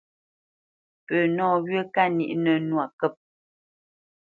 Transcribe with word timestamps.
Pə 1.05 1.17
nɔwyə̂ 1.35 1.83
kâ 1.93 2.03
níʼ 2.15 2.33
nə́ 2.43 2.57
nwâ 2.67 2.83
kə̂p. 2.99 3.15